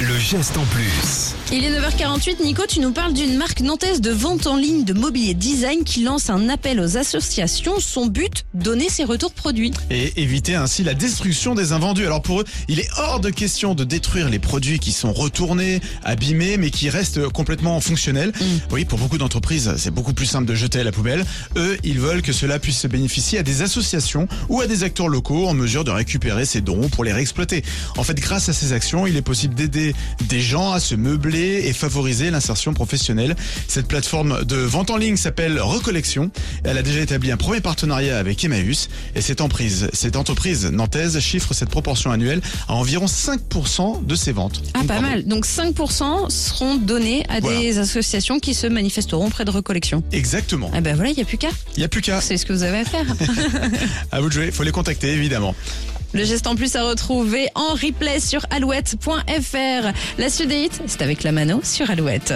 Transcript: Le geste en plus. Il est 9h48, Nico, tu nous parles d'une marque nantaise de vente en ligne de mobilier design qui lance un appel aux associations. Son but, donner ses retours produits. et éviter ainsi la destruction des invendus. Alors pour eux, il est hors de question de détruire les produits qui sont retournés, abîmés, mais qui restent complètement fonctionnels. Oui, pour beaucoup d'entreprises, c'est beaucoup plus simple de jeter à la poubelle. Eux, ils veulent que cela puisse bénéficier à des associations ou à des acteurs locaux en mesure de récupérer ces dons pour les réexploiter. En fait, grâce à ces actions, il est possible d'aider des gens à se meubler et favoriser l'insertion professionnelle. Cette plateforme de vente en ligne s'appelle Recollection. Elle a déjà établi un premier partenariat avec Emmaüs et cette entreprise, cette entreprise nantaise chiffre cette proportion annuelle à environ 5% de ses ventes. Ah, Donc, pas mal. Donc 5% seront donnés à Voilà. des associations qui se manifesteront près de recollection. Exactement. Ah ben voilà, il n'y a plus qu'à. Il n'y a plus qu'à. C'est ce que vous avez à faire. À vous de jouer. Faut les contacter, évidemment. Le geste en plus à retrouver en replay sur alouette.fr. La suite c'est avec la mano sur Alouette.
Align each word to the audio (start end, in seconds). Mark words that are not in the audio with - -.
Le 0.00 0.18
geste 0.20 0.56
en 0.56 0.64
plus. 0.66 1.34
Il 1.52 1.64
est 1.64 1.70
9h48, 1.80 2.44
Nico, 2.44 2.62
tu 2.68 2.78
nous 2.78 2.92
parles 2.92 3.12
d'une 3.12 3.36
marque 3.36 3.60
nantaise 3.60 4.00
de 4.00 4.10
vente 4.10 4.46
en 4.46 4.56
ligne 4.56 4.84
de 4.84 4.92
mobilier 4.92 5.34
design 5.34 5.82
qui 5.82 6.04
lance 6.04 6.30
un 6.30 6.48
appel 6.48 6.78
aux 6.78 6.96
associations. 6.96 7.80
Son 7.80 8.06
but, 8.06 8.44
donner 8.54 8.88
ses 8.88 9.02
retours 9.02 9.32
produits. 9.32 9.72
et 9.90 10.22
éviter 10.22 10.54
ainsi 10.54 10.84
la 10.84 10.94
destruction 10.94 11.56
des 11.56 11.72
invendus. 11.72 12.06
Alors 12.06 12.22
pour 12.22 12.40
eux, 12.42 12.44
il 12.68 12.78
est 12.78 12.88
hors 12.98 13.18
de 13.18 13.30
question 13.30 13.74
de 13.74 13.82
détruire 13.82 14.28
les 14.28 14.38
produits 14.38 14.78
qui 14.78 14.92
sont 14.92 15.12
retournés, 15.12 15.80
abîmés, 16.04 16.56
mais 16.56 16.70
qui 16.70 16.88
restent 16.88 17.28
complètement 17.28 17.80
fonctionnels. 17.80 18.32
Oui, 18.70 18.84
pour 18.84 18.98
beaucoup 19.00 19.18
d'entreprises, 19.18 19.74
c'est 19.76 19.92
beaucoup 19.92 20.12
plus 20.14 20.26
simple 20.26 20.46
de 20.46 20.54
jeter 20.54 20.80
à 20.80 20.84
la 20.84 20.92
poubelle. 20.92 21.24
Eux, 21.56 21.76
ils 21.82 21.98
veulent 21.98 22.22
que 22.22 22.32
cela 22.32 22.60
puisse 22.60 22.86
bénéficier 22.86 23.40
à 23.40 23.42
des 23.42 23.62
associations 23.62 24.28
ou 24.48 24.60
à 24.60 24.66
des 24.68 24.84
acteurs 24.84 25.08
locaux 25.08 25.48
en 25.48 25.54
mesure 25.54 25.82
de 25.84 25.90
récupérer 25.90 26.44
ces 26.44 26.60
dons 26.60 26.88
pour 26.88 27.02
les 27.02 27.12
réexploiter. 27.12 27.64
En 27.96 28.04
fait, 28.04 28.20
grâce 28.20 28.48
à 28.48 28.52
ces 28.52 28.72
actions, 28.72 29.06
il 29.06 29.16
est 29.16 29.22
possible 29.22 29.54
d'aider 29.68 29.94
des 30.28 30.40
gens 30.40 30.72
à 30.72 30.80
se 30.80 30.94
meubler 30.94 31.62
et 31.66 31.72
favoriser 31.72 32.30
l'insertion 32.30 32.74
professionnelle. 32.74 33.34
Cette 33.68 33.86
plateforme 33.88 34.44
de 34.44 34.56
vente 34.56 34.90
en 34.90 34.96
ligne 34.96 35.16
s'appelle 35.16 35.60
Recollection. 35.60 36.30
Elle 36.64 36.78
a 36.78 36.82
déjà 36.82 37.00
établi 37.00 37.30
un 37.30 37.36
premier 37.36 37.60
partenariat 37.60 38.18
avec 38.18 38.44
Emmaüs 38.44 38.88
et 39.14 39.20
cette 39.20 39.40
entreprise, 39.40 39.88
cette 39.92 40.16
entreprise 40.16 40.66
nantaise 40.66 41.18
chiffre 41.20 41.54
cette 41.54 41.70
proportion 41.70 42.10
annuelle 42.10 42.40
à 42.68 42.74
environ 42.74 43.06
5% 43.06 44.04
de 44.06 44.14
ses 44.14 44.32
ventes. 44.32 44.62
Ah, 44.74 44.78
Donc, 44.80 44.88
pas 44.88 45.00
mal. 45.00 45.24
Donc 45.26 45.46
5% 45.46 46.30
seront 46.30 46.76
donnés 46.76 47.24
à 47.28 47.40
Voilà. 47.40 47.60
des 47.60 47.78
associations 47.78 48.38
qui 48.40 48.54
se 48.54 48.66
manifesteront 48.66 49.30
près 49.30 49.44
de 49.44 49.50
recollection. 49.50 50.02
Exactement. 50.12 50.70
Ah 50.74 50.80
ben 50.80 50.94
voilà, 50.94 51.10
il 51.10 51.16
n'y 51.16 51.22
a 51.22 51.26
plus 51.26 51.38
qu'à. 51.38 51.48
Il 51.76 51.80
n'y 51.80 51.84
a 51.84 51.88
plus 51.88 52.00
qu'à. 52.02 52.20
C'est 52.20 52.36
ce 52.36 52.46
que 52.46 52.52
vous 52.52 52.62
avez 52.62 52.78
à 52.80 52.84
faire. 52.84 53.04
À 54.12 54.20
vous 54.20 54.28
de 54.28 54.32
jouer. 54.34 54.50
Faut 54.50 54.62
les 54.62 54.70
contacter, 54.72 55.12
évidemment. 55.12 55.54
Le 56.14 56.24
geste 56.24 56.46
en 56.46 56.54
plus 56.54 56.76
à 56.76 56.84
retrouver 56.84 57.48
en 57.56 57.74
replay 57.74 58.20
sur 58.20 58.46
alouette.fr. 58.50 59.92
La 60.18 60.30
suite 60.30 60.80
c'est 60.86 61.02
avec 61.02 61.24
la 61.24 61.32
mano 61.32 61.60
sur 61.62 61.90
Alouette. 61.90 62.32